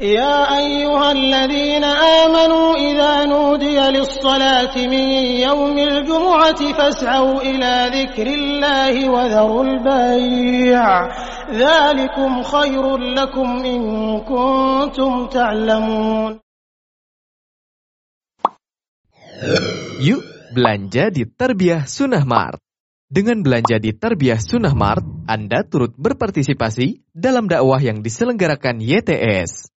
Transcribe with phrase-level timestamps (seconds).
[0.00, 5.04] يا أيها الذين آمنوا إذا نودي للصلاة من
[5.40, 11.08] يوم الجمعة فاسعوا إلى ذكر الله وذروا البيع
[11.50, 13.80] ذلكم خير لكم إن
[14.20, 16.40] كنتم تعلمون
[20.00, 20.24] Yuk
[20.56, 22.65] belanja di Terbiah Sunnah Mart.
[23.11, 29.71] Dengan belanja di Terbiah Sunnah Mart, Anda turut berpartisipasi dalam dakwah yang diselenggarakan YTS.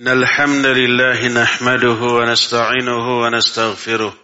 [0.00, 4.23] إن الحمد لله نحمده ونستعينه ونستغفره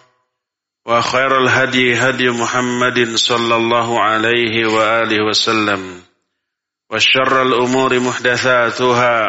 [0.85, 6.01] وخير الهدي هدي محمد صلى الله عليه وآله وسلم.
[6.91, 9.25] وشر الأمور محدثاتها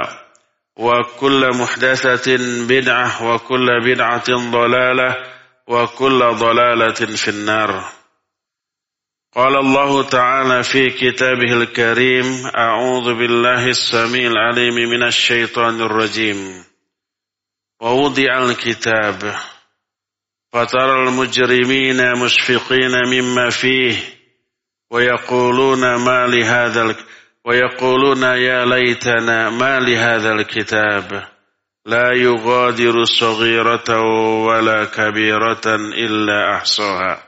[0.77, 2.37] وكل محدثة
[2.69, 5.17] بدعة وكل بدعة ضلالة
[5.69, 7.85] وكل ضلالة في النار.
[9.37, 16.65] قال الله تعالى في كتابه الكريم أعوذ بالله السميع العليم من الشيطان الرجيم.
[17.81, 19.37] ووضع الكتاب.
[20.53, 23.96] فترى المجرمين مشفقين مما فيه
[24.90, 26.96] ويقولون ما لهذا
[27.46, 31.28] ويقولون يا ليتنا ما لهذا الكتاب
[31.86, 34.02] لا يغادر صغيرة
[34.46, 35.66] ولا كبيرة
[35.96, 37.24] إلا أحصاها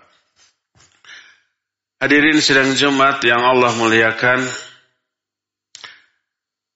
[2.00, 4.40] Hadirin sidang Jumat yang Allah muliakan,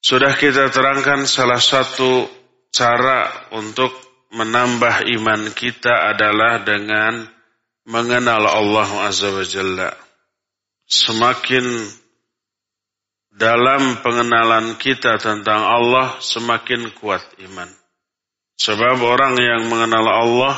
[0.03, 2.27] sudah kita terangkan salah satu
[2.75, 3.95] cara untuk
[4.32, 7.24] menambah iman kita adalah dengan
[7.88, 9.90] mengenal Allah Azza wa Jalla.
[10.88, 11.64] Semakin
[13.32, 17.70] dalam pengenalan kita tentang Allah, semakin kuat iman.
[18.58, 20.56] Sebab orang yang mengenal Allah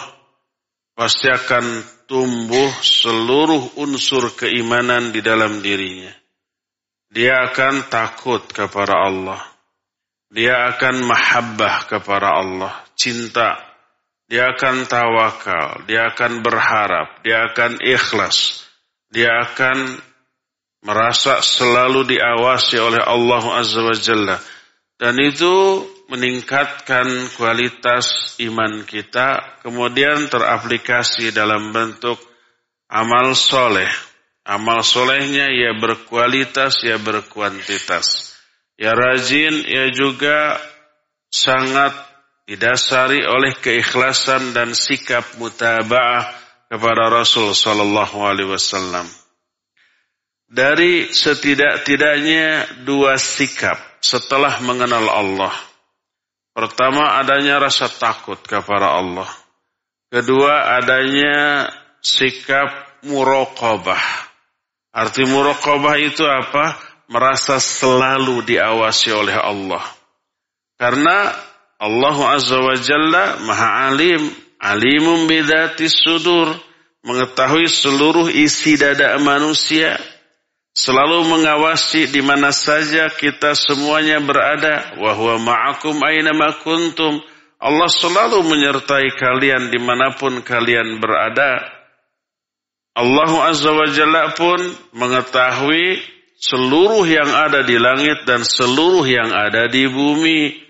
[0.96, 6.10] pasti akan tumbuh seluruh unsur keimanan di dalam dirinya.
[7.12, 9.42] Dia akan takut kepada Allah.
[10.30, 13.58] Dia akan mahabbah kepada Allah, cinta.
[14.30, 18.62] Dia akan tawakal, dia akan berharap, dia akan ikhlas.
[19.10, 19.98] Dia akan
[20.86, 24.38] merasa selalu diawasi oleh Allah Azza wa Jalla.
[24.94, 32.22] Dan itu meningkatkan kualitas iman kita, kemudian teraplikasi dalam bentuk
[32.86, 33.90] amal soleh.
[34.46, 38.29] Amal solehnya ya berkualitas, ya berkuantitas.
[38.80, 40.56] Ya rajin, ya juga
[41.28, 41.92] sangat
[42.48, 46.32] didasari oleh keikhlasan dan sikap mutaba'ah
[46.72, 49.04] kepada Rasul Sallallahu Alaihi Wasallam.
[50.48, 55.54] Dari setidak-tidaknya dua sikap setelah mengenal Allah.
[56.56, 59.28] Pertama adanya rasa takut kepada Allah.
[60.10, 61.70] Kedua adanya
[62.02, 64.02] sikap muraqabah.
[64.90, 66.89] Arti muraqabah itu apa?
[67.10, 69.82] Merasa selalu diawasi oleh Allah.
[70.78, 71.34] Karena
[71.82, 74.30] Allah Azza wa Jalla Maha Alim,
[74.62, 76.54] alimun bidati sudur,
[77.02, 79.98] mengetahui seluruh isi dada manusia,
[80.70, 87.18] selalu mengawasi di mana saja kita semuanya berada wa huwa ma'akum aina ma kuntum
[87.60, 91.68] Allah selalu menyertai kalian di mana pun kalian berada.
[92.96, 94.64] Allah Azza wa Jalla pun
[94.96, 96.00] mengetahui
[96.39, 100.63] seluruh yang ada di langit dan seluruh yang ada di bumi.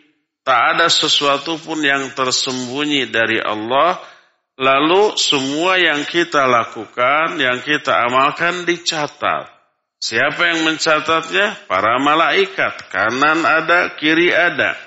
[0.46, 3.98] Tak ada sesuatu pun yang tersembunyi dari Allah.
[4.56, 9.52] Lalu semua yang kita lakukan, yang kita amalkan dicatat.
[10.00, 11.66] Siapa yang mencatatnya?
[11.66, 12.94] Para malaikat.
[12.94, 14.78] Kanan ada, kiri ada.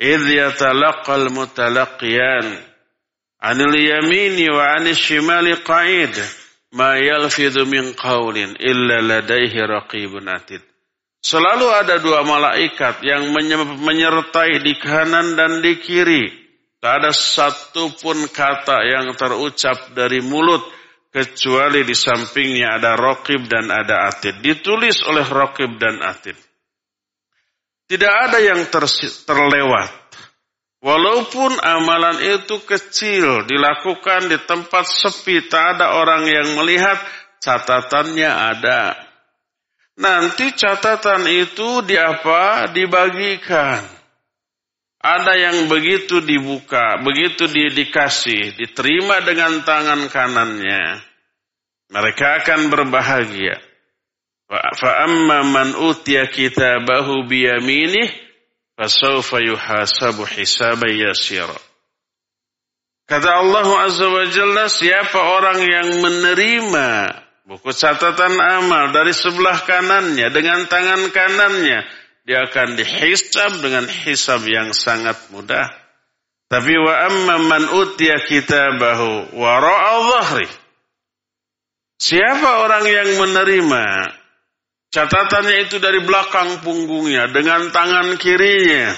[0.00, 2.58] إذ يتلقى المتلقيان
[3.42, 6.14] عن اليمين وعن الشمال قعيد
[6.71, 9.59] Ma yalfidhu min qawlin illa ladaihi
[10.31, 10.63] atid.
[11.21, 13.29] Selalu ada dua malaikat yang
[13.85, 16.25] menyertai di kanan dan di kiri.
[16.81, 20.65] Tak ada satupun kata yang terucap dari mulut
[21.13, 24.41] kecuali di sampingnya ada rokib dan ada atid.
[24.41, 26.33] Ditulis oleh rokib dan atid.
[27.85, 30.00] Tidak ada yang terlewat.
[30.81, 36.97] Walaupun amalan itu kecil, dilakukan di tempat sepi, tak ada orang yang melihat,
[37.37, 38.97] catatannya ada.
[40.01, 42.65] Nanti catatan itu di apa?
[42.73, 43.85] Dibagikan.
[45.01, 50.97] Ada yang begitu dibuka, begitu di, dikasih, diterima dengan tangan kanannya.
[51.93, 53.57] Mereka akan berbahagia.
[54.49, 58.30] Fa'amma man utiya kitabahu biyaminih
[58.80, 61.58] فسوف يحاسب حسابا يسيرا
[63.06, 67.14] Kata Allah Azza wa Jalla, siapa orang yang menerima
[67.46, 71.86] buku catatan amal dari sebelah kanannya, dengan tangan kanannya,
[72.26, 75.70] dia akan dihisab dengan hisab yang sangat mudah.
[76.50, 80.50] Tapi wa amma man utiya kitabahu wara'a dhahri.
[82.02, 83.84] Siapa orang yang menerima
[84.91, 88.91] Catatannya itu dari belakang punggungnya dengan tangan kirinya.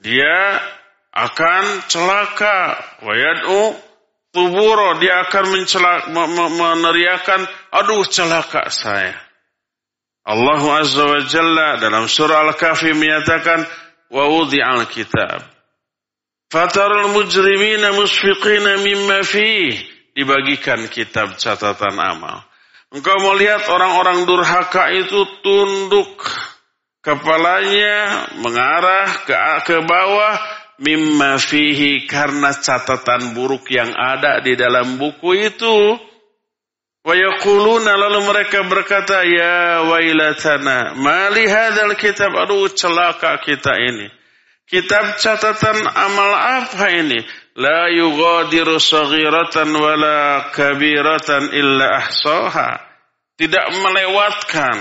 [0.00, 0.56] Dia
[1.12, 2.80] akan celaka.
[3.04, 3.76] Wayad'u
[4.32, 4.96] tuburo.
[4.96, 6.08] Dia akan mencelak,
[6.56, 7.44] meneriakan,
[7.76, 9.20] aduh celaka saya.
[10.24, 13.60] Allah Azza wa Jalla dalam surah Al-Kahfi menyatakan,
[14.08, 15.44] wa al kitab.
[16.48, 19.76] Fatarul mujrimina musfiqina mimma fih.
[20.16, 22.49] Dibagikan kitab catatan amal.
[22.90, 26.10] Engkau melihat orang-orang durhaka itu tunduk
[27.06, 30.34] kepalanya mengarah ke, ke bawah
[30.82, 36.02] mimma fihi karena catatan buruk yang ada di dalam buku itu.
[37.00, 44.10] Wa lalu mereka berkata ya wailatana mali hadzal kitab aduh celaka kita ini.
[44.66, 47.22] Kitab catatan amal apa ini?
[47.60, 52.80] La yughadiru saghiratan wala kabiratan illa ahsaha.
[53.36, 54.76] Tidak melewatkan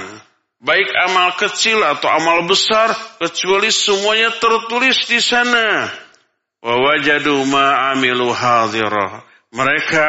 [0.63, 5.91] baik amal kecil atau amal besar kecuali semuanya tertulis di sana.
[6.63, 9.23] Wa wajadu ma amilu hadira.
[9.51, 10.07] Mereka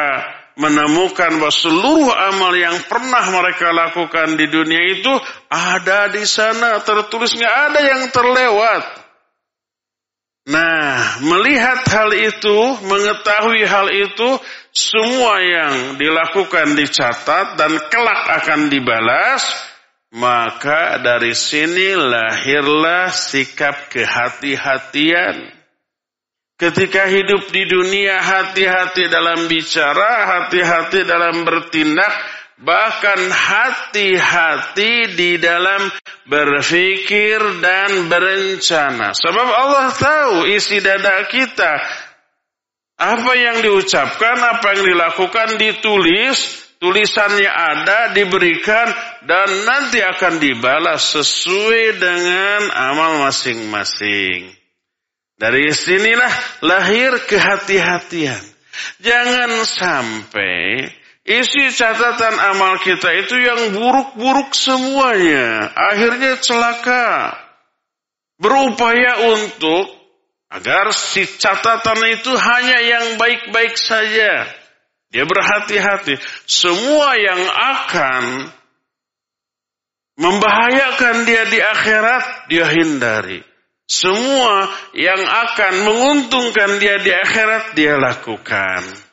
[0.59, 5.11] menemukan bahwa seluruh amal yang pernah mereka lakukan di dunia itu
[5.47, 9.00] ada di sana tertulis nggak ada yang terlewat.
[10.41, 14.29] Nah, melihat hal itu, mengetahui hal itu,
[14.73, 19.45] semua yang dilakukan dicatat dan kelak akan dibalas,
[20.09, 25.61] maka dari sini lahirlah sikap kehati-hatian.
[26.57, 32.13] Ketika hidup di dunia hati-hati dalam bicara, hati-hati dalam bertindak,
[32.61, 35.89] bahkan hati-hati di dalam
[36.29, 39.17] berfikir dan berencana.
[39.17, 41.81] Sebab Allah tahu isi dada kita.
[43.01, 48.93] Apa yang diucapkan, apa yang dilakukan ditulis, tulisannya ada, diberikan,
[49.25, 54.53] dan nanti akan dibalas sesuai dengan amal masing-masing.
[55.41, 58.45] Dari sinilah lahir kehati-hatian.
[59.01, 60.85] Jangan sampai
[61.31, 65.71] Isi catatan amal kita itu yang buruk-buruk semuanya.
[65.71, 67.39] Akhirnya celaka.
[68.35, 69.87] Berupaya untuk
[70.51, 74.43] agar si catatan itu hanya yang baik-baik saja.
[75.07, 76.19] Dia berhati-hati.
[76.43, 78.23] Semua yang akan
[80.19, 83.39] membahayakan dia di akhirat, dia hindari.
[83.87, 89.10] Semua yang akan menguntungkan dia di akhirat, dia lakukan.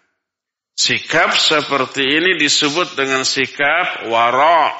[0.78, 4.78] Sikap seperti ini disebut dengan sikap warok.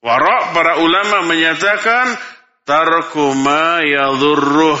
[0.00, 2.16] Warok para ulama menyatakan
[2.64, 4.80] tarkuma yadurruh.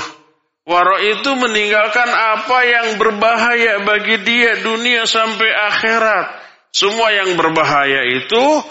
[0.64, 6.26] Warok itu meninggalkan apa yang berbahaya bagi dia dunia sampai akhirat.
[6.72, 8.64] Semua yang berbahaya itu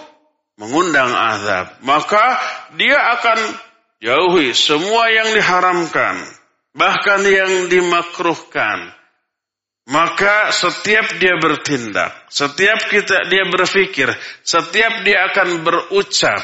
[0.58, 1.70] mengundang azab.
[1.86, 2.42] Maka
[2.82, 3.38] dia akan
[4.02, 6.18] jauhi semua yang diharamkan.
[6.78, 8.97] bahkan yang dimakruhkan.
[9.88, 14.12] Maka setiap dia bertindak, setiap kita dia berpikir,
[14.44, 16.44] setiap dia akan berucap,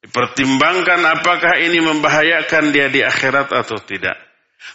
[0.00, 4.16] dipertimbangkan apakah ini membahayakan dia di akhirat atau tidak.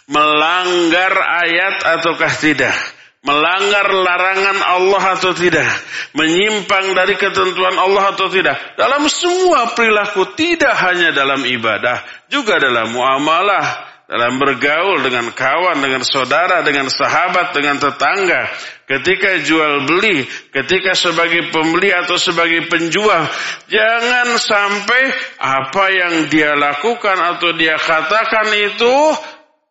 [0.06, 2.78] Melanggar ayat ataukah tidak
[3.20, 5.68] melanggar larangan Allah atau tidak,
[6.16, 8.56] menyimpang dari ketentuan Allah atau tidak.
[8.80, 12.00] Dalam semua perilaku, tidak hanya dalam ibadah,
[12.32, 18.50] juga dalam muamalah, dalam bergaul dengan kawan, dengan saudara, dengan sahabat, dengan tetangga.
[18.90, 23.22] Ketika jual beli, ketika sebagai pembeli atau sebagai penjual,
[23.70, 28.94] jangan sampai apa yang dia lakukan atau dia katakan itu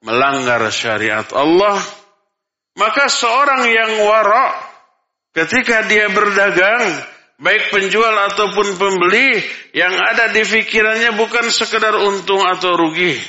[0.07, 1.75] melanggar syariat Allah
[2.79, 4.55] maka seorang yang warok
[5.35, 7.03] ketika dia berdagang,
[7.35, 9.43] baik penjual ataupun pembeli,
[9.75, 13.19] yang ada di pikirannya bukan sekedar untung atau rugi.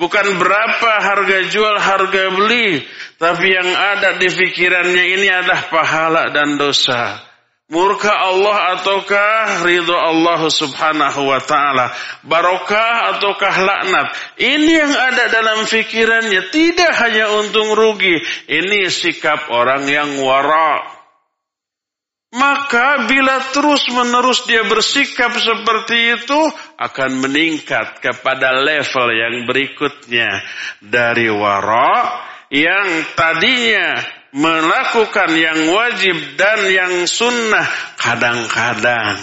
[0.00, 2.80] Bukan berapa harga jual, harga beli.
[3.20, 7.30] Tapi yang ada di pikirannya ini adalah pahala dan dosa
[7.70, 11.94] murka Allah ataukah ridho Allah subhanahu wa ta'ala.
[12.26, 14.06] Barokah ataukah laknat.
[14.36, 16.50] Ini yang ada dalam fikirannya.
[16.50, 18.18] Tidak hanya untung rugi.
[18.50, 20.99] Ini sikap orang yang wara.
[22.30, 26.40] Maka bila terus menerus dia bersikap seperti itu
[26.78, 30.38] akan meningkat kepada level yang berikutnya
[30.78, 32.22] dari wara
[32.54, 33.98] yang tadinya
[34.30, 37.66] melakukan yang wajib dan yang sunnah
[37.98, 39.18] kadang-kadang.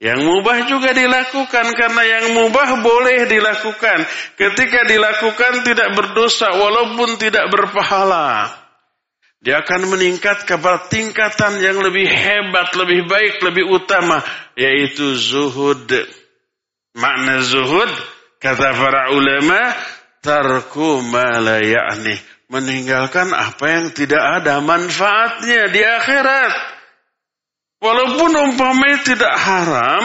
[0.00, 4.02] Yang mubah juga dilakukan karena yang mubah boleh dilakukan.
[4.34, 8.48] Ketika dilakukan tidak berdosa walaupun tidak berpahala.
[9.40, 14.20] Dia akan meningkat kepada tingkatan yang lebih hebat, lebih baik, lebih utama.
[14.52, 15.88] Yaitu zuhud.
[16.92, 17.88] Makna zuhud,
[18.36, 19.72] kata para ulama,
[20.20, 26.54] tarku ma la ya'ni meninggalkan apa yang tidak ada manfaatnya di akhirat.
[27.80, 30.04] Walaupun umpamanya tidak haram,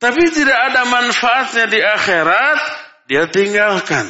[0.00, 2.60] tapi tidak ada manfaatnya di akhirat,
[3.06, 4.06] dia tinggalkan.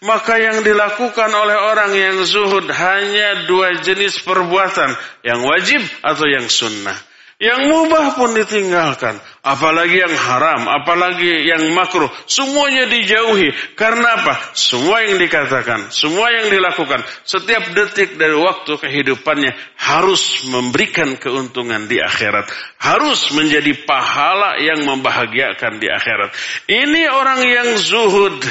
[0.00, 6.48] Maka yang dilakukan oleh orang yang zuhud hanya dua jenis perbuatan, yang wajib atau yang
[6.48, 6.96] sunnah.
[7.40, 9.16] Yang mubah pun ditinggalkan.
[9.40, 12.12] Apalagi yang haram, apalagi yang makruh.
[12.28, 13.48] Semuanya dijauhi.
[13.72, 14.36] Karena apa?
[14.52, 17.00] Semua yang dikatakan, semua yang dilakukan.
[17.24, 22.52] Setiap detik dari waktu kehidupannya harus memberikan keuntungan di akhirat.
[22.84, 26.36] Harus menjadi pahala yang membahagiakan di akhirat.
[26.68, 28.44] Ini orang yang zuhud.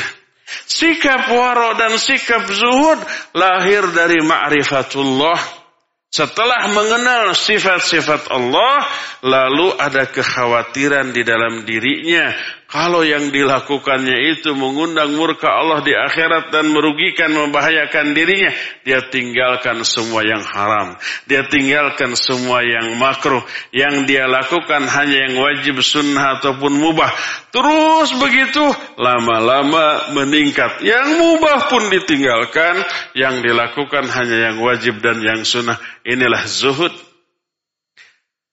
[0.65, 2.97] Sikap waro dan sikap zuhud
[3.37, 5.58] lahir dari ma'rifatullah
[6.09, 8.81] setelah mengenal sifat-sifat Allah,
[9.21, 12.33] lalu ada kekhawatiran di dalam dirinya.
[12.69, 18.53] Kalau yang dilakukannya itu mengundang murka Allah di akhirat dan merugikan, membahayakan dirinya,
[18.85, 20.93] dia tinggalkan semua yang haram.
[21.25, 23.41] Dia tinggalkan semua yang makruh.
[23.73, 27.09] Yang dia lakukan hanya yang wajib sunnah ataupun mubah.
[27.49, 28.61] Terus begitu,
[29.01, 30.85] lama-lama meningkat.
[30.85, 32.85] Yang mubah pun ditinggalkan,
[33.17, 37.08] yang dilakukan hanya yang wajib dan yang sunnah Inilah zuhud.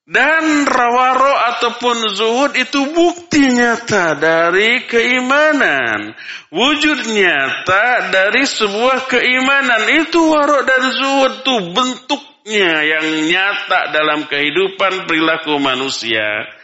[0.07, 6.15] Dan rawaro ataupun zuhud itu bukti nyata dari keimanan.
[6.55, 9.83] Wujud nyata dari sebuah keimanan.
[10.07, 16.55] Itu waro dan zuhud itu bentuknya yang nyata dalam kehidupan perilaku manusia.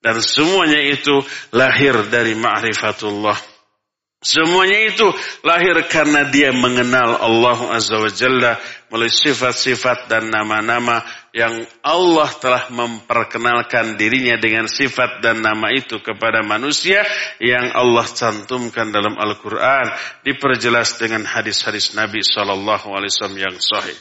[0.00, 1.20] Dan semuanya itu
[1.52, 3.36] lahir dari ma'rifatullah.
[4.24, 5.06] Semuanya itu
[5.44, 8.56] lahir karena dia mengenal Allah Azza wa Jalla
[8.88, 11.04] melalui sifat-sifat dan nama-nama
[11.36, 17.04] yang Allah telah memperkenalkan dirinya dengan sifat dan nama itu kepada manusia
[17.36, 19.92] yang Allah cantumkan dalam Al-Quran
[20.24, 23.98] diperjelas dengan hadis-hadis Nabi Sallallahu Alaihi Wasallam yang sahih.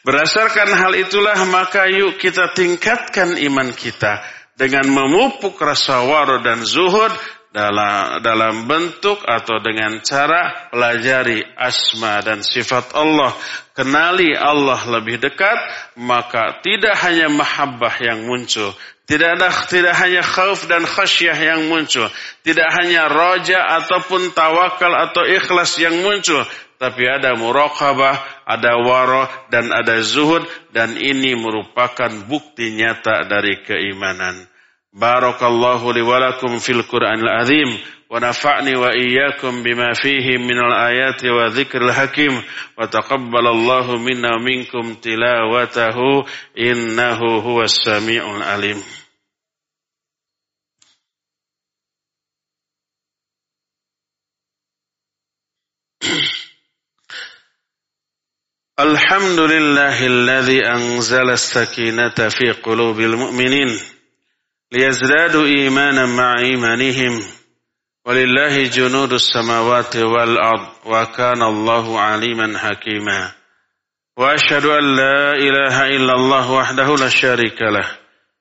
[0.00, 4.24] Berdasarkan hal itulah maka yuk kita tingkatkan iman kita
[4.56, 7.12] dengan memupuk rasa waro dan zuhud
[7.52, 13.36] dalam dalam bentuk atau dengan cara pelajari asma dan sifat Allah,
[13.76, 15.60] kenali Allah lebih dekat,
[16.00, 18.72] maka tidak hanya mahabbah yang muncul,
[19.04, 22.08] tidak ada tidak hanya khauf dan khasyah yang muncul,
[22.40, 26.40] tidak hanya roja ataupun tawakal atau ikhlas yang muncul,
[26.82, 30.42] tapi ada muraqabah, ada waro dan ada zuhud.
[30.74, 34.50] Dan ini merupakan bukti nyata dari keimanan.
[34.92, 37.78] بارك الله لي ولكم في القرآن العظيم
[38.10, 42.42] ونفعني وإياكم بما فيه من الآيات وذكر الحكيم
[42.78, 45.96] وتقبل الله منا ومنكم تلاوته
[46.58, 48.82] إنه هو السميع العليم
[58.80, 63.78] الحمد لله الذي أنزل السكينة في قلوب المؤمنين
[64.72, 67.22] ليزدادوا إيمانا مع إيمانهم.
[68.06, 73.32] ولله جنود السماوات والأرض وكان الله عليما حكيما.
[74.16, 77.88] وأشهد أن لا إله إلا الله وحده لا شريك له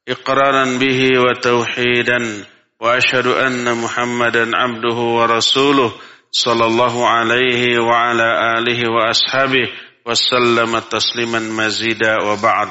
[0.07, 2.45] إقرارا به وتوحيدا.
[2.79, 5.91] وأشهد أن محمدا عبده ورسوله
[6.31, 9.69] صلى الله عليه وعلى آله وأصحابه
[10.05, 12.21] وسلم تسليما مزيدا.
[12.23, 12.67] وبعد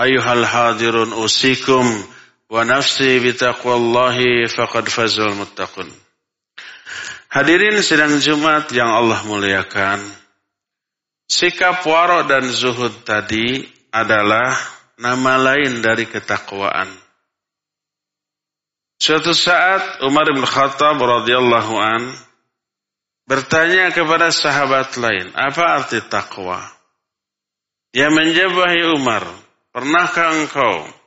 [0.00, 2.04] أيها الحاضرون أوصيكم
[2.50, 5.86] wa nafsi bitaqwallahi faqad fazal muttaqun.
[7.30, 10.02] Hadirin sidang Jumat yang Allah muliakan.
[11.30, 13.62] Sikap waro dan zuhud tadi
[13.94, 14.50] adalah
[14.98, 16.90] nama lain dari ketakwaan.
[18.98, 22.02] Suatu saat Umar bin Khattab radhiyallahu an
[23.30, 26.66] bertanya kepada sahabat lain, apa arti takwa?
[27.94, 29.22] Dia menjawab Umar,
[29.70, 30.99] pernahkah engkau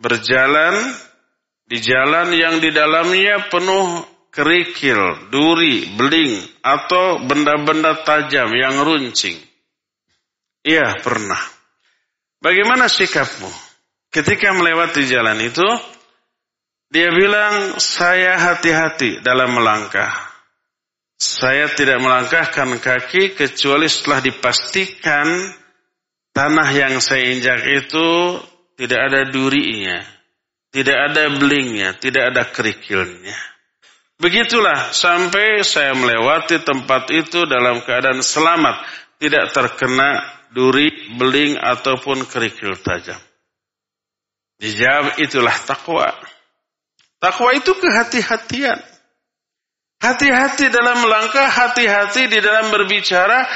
[0.00, 0.92] berjalan
[1.66, 9.40] di jalan yang di dalamnya penuh kerikil, duri, beling, atau benda-benda tajam yang runcing?
[10.60, 11.40] Iya, pernah.
[12.44, 13.48] Bagaimana sikapmu?
[14.12, 15.66] Ketika melewati jalan itu,
[16.92, 20.12] dia bilang, saya hati-hati dalam melangkah.
[21.16, 25.48] Saya tidak melangkahkan kaki kecuali setelah dipastikan
[26.36, 28.36] tanah yang saya injak itu
[28.76, 30.04] tidak ada durinya,
[30.70, 33.36] tidak ada belingnya, tidak ada kerikilnya.
[34.16, 38.80] Begitulah sampai saya melewati tempat itu dalam keadaan selamat,
[39.20, 43.20] tidak terkena duri, beling ataupun kerikil tajam.
[44.56, 46.08] Dijawab itulah takwa.
[47.20, 48.80] Takwa itu kehati-hatian.
[49.96, 53.48] Hati-hati dalam melangkah, hati-hati di dalam berbicara.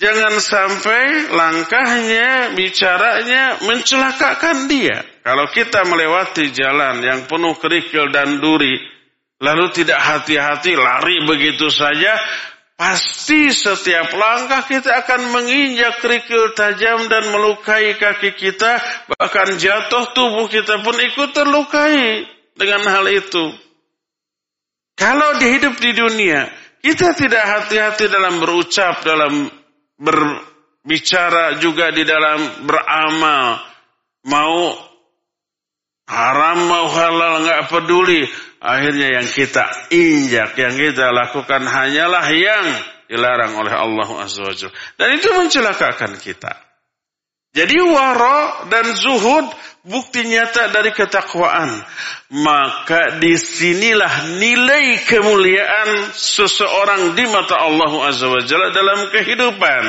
[0.00, 5.04] Jangan sampai langkahnya, bicaranya mencelakakan dia.
[5.20, 8.80] Kalau kita melewati jalan yang penuh kerikil dan duri,
[9.44, 12.16] lalu tidak hati-hati lari begitu saja,
[12.80, 20.48] pasti setiap langkah kita akan menginjak kerikil tajam dan melukai kaki kita, bahkan jatuh tubuh
[20.48, 22.24] kita pun ikut terlukai
[22.56, 23.52] dengan hal itu.
[24.96, 26.48] Kalau dihidup di dunia,
[26.80, 29.59] kita tidak hati-hati dalam berucap, dalam
[30.00, 33.60] berbicara juga di dalam beramal.
[34.24, 34.72] Mau
[36.08, 38.24] haram, mau halal, nggak peduli.
[38.60, 42.66] Akhirnya yang kita injak, yang kita lakukan hanyalah yang
[43.08, 44.68] dilarang oleh Allah Azza
[45.00, 46.69] Dan itu mencelakakan kita.
[47.50, 49.46] Jadi waro dan zuhud
[49.82, 51.82] bukti nyata dari ketakwaan.
[52.30, 59.82] Maka di sinilah nilai kemuliaan seseorang di mata Allah Azza wa Jalla dalam kehidupan.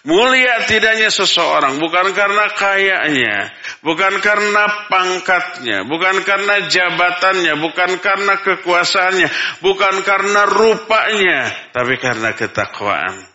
[0.00, 3.52] Mulia tidaknya seseorang bukan karena kayanya,
[3.84, 9.28] bukan karena pangkatnya, bukan karena jabatannya, bukan karena kekuasaannya,
[9.60, 13.29] bukan karena rupanya, tapi karena ketakwaan.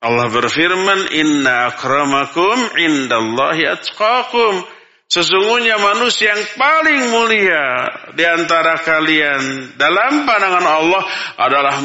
[0.00, 4.64] Allah berfirman, "Inna akramakum indallahi atqakum."
[5.10, 7.82] Sesungguhnya manusia yang paling mulia
[8.14, 11.02] di antara kalian dalam pandangan Allah
[11.34, 11.82] adalah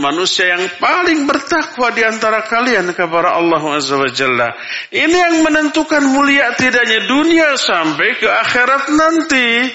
[0.00, 3.60] manusia yang paling bertakwa di antara kalian kepada Allah.
[4.88, 9.68] Ini yang menentukan mulia tidaknya dunia sampai ke akhirat nanti.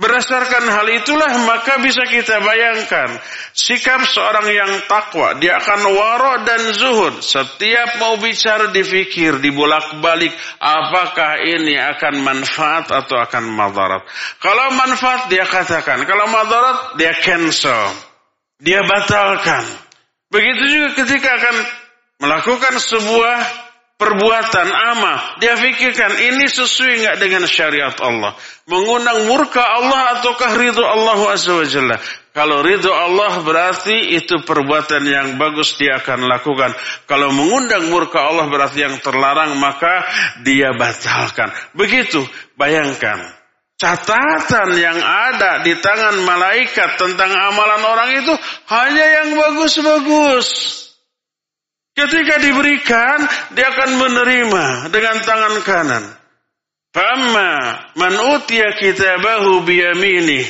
[0.00, 3.20] Berdasarkan hal itulah maka bisa kita bayangkan
[3.52, 11.44] sikap seorang yang takwa dia akan waro dan zuhud setiap mau bicara difikir dibolak-balik apakah
[11.44, 14.00] ini akan manfaat atau akan madarat.
[14.40, 17.92] Kalau manfaat dia katakan, kalau madarat dia cancel.
[18.60, 19.64] Dia batalkan.
[20.32, 21.56] Begitu juga ketika akan
[22.24, 23.69] melakukan sebuah
[24.00, 25.36] perbuatan amal.
[25.44, 28.32] Dia pikirkan ini sesuai nggak dengan syariat Allah.
[28.64, 32.00] Mengundang murka Allah ataukah ridho Allah Azza wa Jalla.
[32.32, 36.72] Kalau ridho Allah berarti itu perbuatan yang bagus dia akan lakukan.
[37.04, 40.08] Kalau mengundang murka Allah berarti yang terlarang maka
[40.40, 41.52] dia batalkan.
[41.76, 42.24] Begitu
[42.56, 43.36] bayangkan.
[43.80, 48.32] Catatan yang ada di tangan malaikat tentang amalan orang itu
[48.68, 50.79] hanya yang bagus-bagus.
[52.00, 53.18] Ketika diberikan,
[53.52, 56.04] dia akan menerima dengan tangan kanan.
[56.96, 57.52] Fa'amma
[58.00, 60.48] man utiya kitabahu biyaminih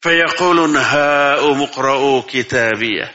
[0.00, 3.12] fayaqulun ha'u muqra'u kitabiyah.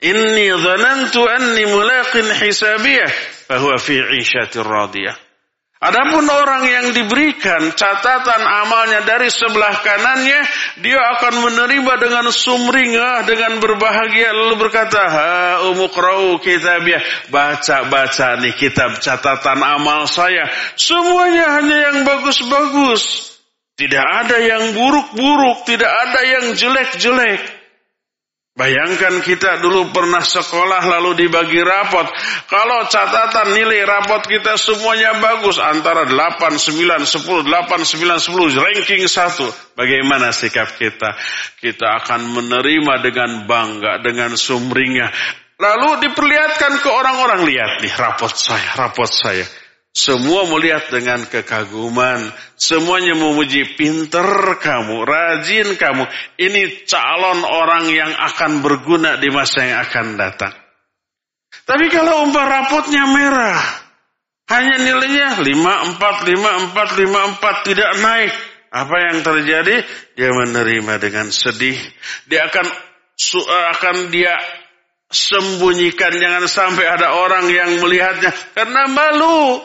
[0.00, 3.12] Inni dhanantu anni mulaqin hisabiyah
[3.52, 5.29] fahuwa fi 'ishatir radiyah.
[5.80, 10.44] Adapun orang yang diberikan catatan amalnya dari sebelah kanannya,
[10.84, 15.32] dia akan menerima dengan sumringah, dengan berbahagia lalu berkata, "Ha
[15.72, 17.00] umukrau kitabnya,
[17.32, 20.52] baca-baca nih kitab catatan amal saya.
[20.76, 23.32] Semuanya hanya yang bagus-bagus.
[23.80, 27.59] Tidak ada yang buruk-buruk, tidak ada yang jelek-jelek."
[28.50, 32.02] Bayangkan kita dulu pernah sekolah lalu dibagi rapot.
[32.50, 39.06] Kalau catatan nilai rapot kita semuanya bagus antara 8, 9, 10, 8, 9, 10 ranking
[39.06, 39.78] 1.
[39.78, 41.14] Bagaimana sikap kita?
[41.62, 45.08] Kita akan menerima dengan bangga, dengan sumringah.
[45.60, 49.46] Lalu diperlihatkan ke orang-orang, lihat nih rapot saya, rapot saya.
[49.90, 52.30] Semua melihat dengan kekaguman.
[52.54, 56.06] Semuanya memuji pinter kamu, rajin kamu.
[56.38, 60.54] Ini calon orang yang akan berguna di masa yang akan datang.
[61.66, 63.58] Tapi kalau umpah rapotnya merah,
[64.50, 67.02] hanya nilainya 54, 54,
[67.42, 68.32] 54, tidak naik.
[68.70, 69.82] Apa yang terjadi?
[70.14, 71.74] Dia menerima dengan sedih.
[72.30, 72.66] Dia akan
[73.74, 74.38] akan dia
[75.10, 79.58] sembunyikan jangan sampai ada orang yang melihatnya karena malu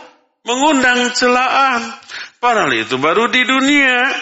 [0.46, 1.82] mengundang celaan.
[2.40, 4.14] Padahal itu baru di dunia.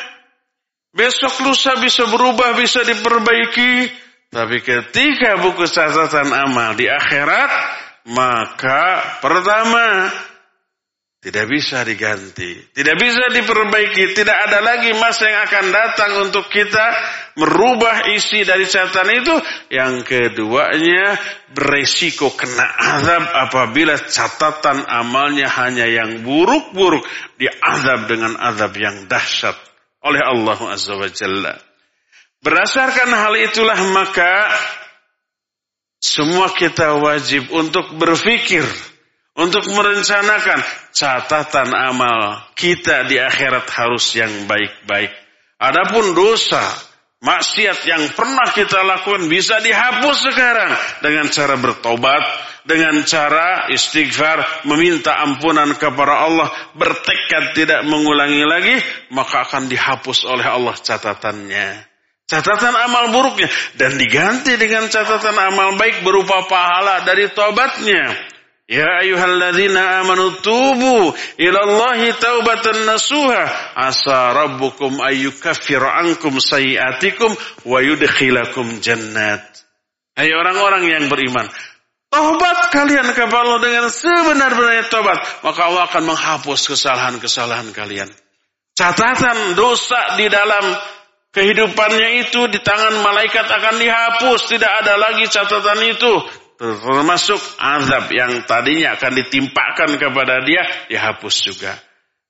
[0.94, 3.92] Besok lusa bisa berubah, bisa diperbaiki.
[4.34, 7.52] Tapi ketika buku catatan amal di akhirat,
[8.10, 10.10] maka pertama
[11.24, 16.84] tidak bisa diganti, tidak bisa diperbaiki, tidak ada lagi masa yang akan datang untuk kita
[17.40, 19.36] merubah isi dari catatan itu.
[19.72, 21.16] Yang keduanya
[21.56, 27.08] beresiko kena azab apabila catatan amalnya hanya yang buruk-buruk
[27.40, 29.56] diazab dengan azab yang dahsyat
[30.04, 31.56] oleh Allah Azza wa Jalla.
[32.44, 34.52] Berdasarkan hal itulah maka
[36.04, 38.68] semua kita wajib untuk berfikir
[39.34, 40.62] untuk merencanakan
[40.94, 45.10] catatan amal kita di akhirat harus yang baik-baik.
[45.58, 46.62] Adapun dosa,
[47.24, 52.24] maksiat yang pernah kita lakukan bisa dihapus sekarang dengan cara bertobat,
[52.64, 58.76] dengan cara istighfar, meminta ampunan kepada Allah, bertekad tidak mengulangi lagi,
[59.12, 61.90] maka akan dihapus oleh Allah catatannya.
[62.24, 68.33] Catatan amal buruknya dan diganti dengan catatan amal baik berupa pahala dari tobatnya.
[68.64, 73.44] Ya ayyuhalladzina amanu tubu ila Allahi taubatan nasuha
[73.76, 77.36] asa rabbukum ayyukaffir ankum sayiatikum
[77.68, 79.44] wa yudkhilakum jannat.
[80.16, 81.50] Hai orang-orang yang beriman,
[82.14, 85.18] Tobat kalian kepada Allah dengan sebenar-benarnya tobat.
[85.42, 88.06] Maka Allah akan menghapus kesalahan-kesalahan kalian.
[88.78, 90.78] Catatan dosa di dalam
[91.34, 94.46] kehidupannya itu di tangan malaikat akan dihapus.
[94.46, 96.14] Tidak ada lagi catatan itu
[96.58, 101.74] termasuk azab yang tadinya akan ditimpakan kepada dia dihapus juga.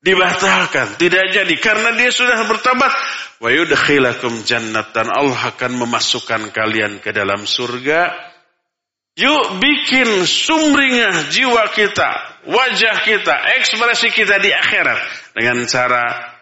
[0.04, 1.56] Dibatalkan tidak jadi.
[1.64, 2.92] Karena dia sudah bertobat.
[3.40, 8.12] Wa yudkhilakum jannat dan Allah akan memasukkan kalian ke dalam surga.
[9.16, 15.00] Yuk bikin sumringah jiwa kita wajah kita ekspresi kita di akhirat
[15.38, 16.33] dengan cara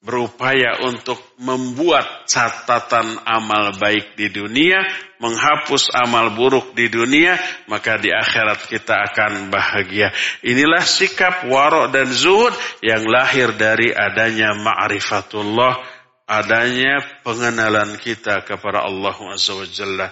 [0.00, 4.80] berupaya untuk membuat catatan amal baik di dunia,
[5.20, 7.36] menghapus amal buruk di dunia,
[7.68, 10.08] maka di akhirat kita akan bahagia.
[10.40, 15.84] Inilah sikap warok dan zuhud yang lahir dari adanya ma'rifatullah,
[16.24, 20.08] adanya pengenalan kita kepada Allah Azza wa.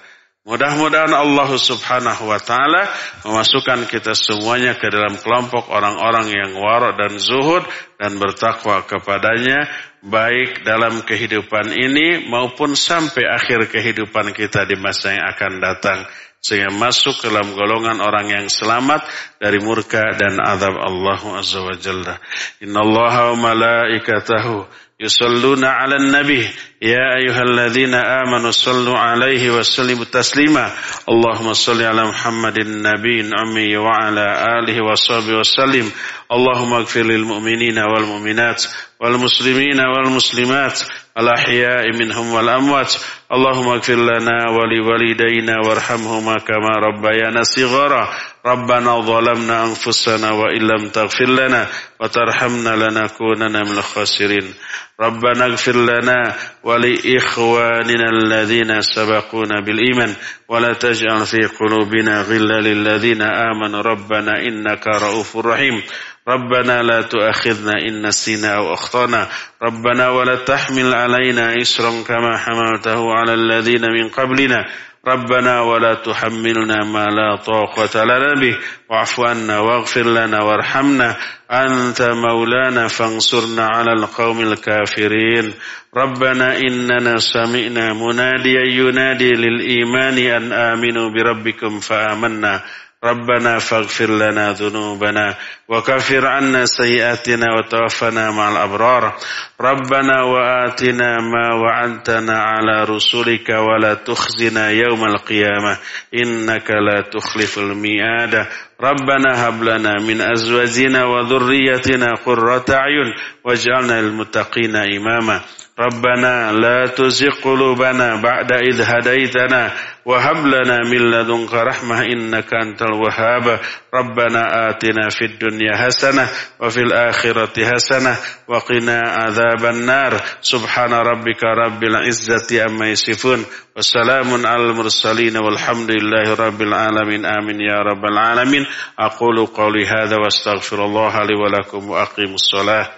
[0.49, 2.89] Mudah-mudahan Allah subhanahu wa ta'ala
[3.21, 7.69] memasukkan kita semuanya ke dalam kelompok orang-orang yang warok dan zuhud
[8.01, 9.69] dan bertakwa kepadanya
[10.01, 16.09] baik dalam kehidupan ini maupun sampai akhir kehidupan kita di masa yang akan datang
[16.39, 19.03] sehingga masuk ke dalam golongan orang yang selamat
[19.43, 22.15] dari murka dan azab Allah Azza wa Jalla.
[22.63, 24.63] Innallaha wa malaikatahu
[24.99, 26.43] yusalluna 'alan nabi
[26.79, 30.71] ya ayyuhalladzina amanu sallu 'alaihi wa sallimu taslima.
[31.11, 35.87] Allahumma salli 'ala Muhammadin nabiyyin ummi wa 'ala alihi wa sahbihi wa sallim.
[36.31, 38.63] Allahumma ighfir lil mu'minina wal mu'minat
[39.03, 40.87] wal muslimina wal muslimat
[41.19, 42.95] الأحياء منهم والأموات.
[43.33, 48.09] اللهم اغفر لنا ولوالدينا وارحمهما كما ربيانا صغارا.
[48.47, 51.67] ربنا ظلمنا أنفسنا وإن لم تغفر لنا
[52.01, 54.55] وترحمنا لنكونن من الخاسرين.
[55.01, 60.15] ربنا اغفر لنا ولإخواننا الذين سبقونا بالإيمان.
[60.49, 63.83] ولا تجعل في قلوبنا غلا للذين آمنوا.
[63.83, 65.83] ربنا إنك رؤوف رحيم.
[66.29, 69.29] ربنا لا تؤاخذنا إن نسينا أو أخطأنا.
[69.63, 74.65] ربنا ولا تحمل علينا إسرا كما حملته على الذين من قبلنا.
[75.09, 78.57] ربنا ولا تحملنا ما لا طاقة لنا به.
[78.91, 81.17] واعف عنا واغفر لنا وارحمنا.
[81.51, 85.55] أنت مولانا فانصرنا على القوم الكافرين.
[85.97, 92.61] ربنا إننا سمعنا مناديا ينادي للإيمان أن آمنوا بربكم فآمنا.
[93.05, 95.35] ربنا فاغفر لنا ذنوبنا
[95.69, 99.17] وكفر عنا سيئاتنا وتوفنا مع الأبرار.
[99.61, 105.79] ربنا وآتنا ما وعدتنا على رسلك ولا تخزنا يوم القيامة.
[106.15, 108.47] إنك لا تخلف الميعاد.
[108.81, 115.41] ربنا هب لنا من أزواجنا وذريتنا قرة أعين واجعلنا للمتقين إماما.
[115.79, 119.73] ربنا لا تزغ قلوبنا بعد إذ هديتنا
[120.09, 123.61] وهب لنا من لدنك رحمة إنك أنت الوهاب.
[123.95, 126.29] ربنا آتنا في الدنيا حسنة
[126.61, 128.17] وفي الآخرة حسنة
[128.49, 130.21] وقنا عذاب النار.
[130.41, 133.45] سبحان ربك رب العزة أما يصفون.
[133.77, 137.27] وسلام على المرسلين والحمد لله رب العالمين.
[137.27, 138.67] آمين يا رب العالمين.
[138.99, 142.98] أقول قولي هذا واستغفر الله لي ولكم وأقيم الصلاة.